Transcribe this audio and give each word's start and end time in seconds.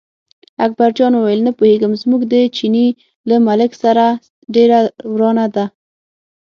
اکبرجان 0.65 1.13
وویل 1.15 1.41
نه 1.47 1.51
پوهېږم، 1.57 1.91
زموږ 2.01 2.21
د 2.33 2.33
چیني 2.55 2.87
له 3.29 3.35
ملک 3.47 3.71
سره 3.83 4.05
ډېره 4.53 4.79
ورانه 5.13 5.45
ده. 5.55 5.65